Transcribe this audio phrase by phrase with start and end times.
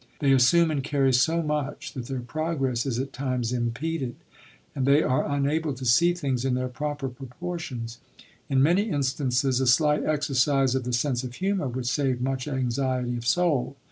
[0.17, 4.15] They assume and carry so much that their progress is at times impeded
[4.75, 7.99] and they are unable to see things in their proper proportions.
[8.49, 13.15] In many instances a slight exercise of the sense of humor would save much anxiety
[13.15, 13.77] of soul.